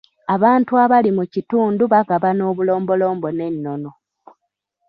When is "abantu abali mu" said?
0.35-1.23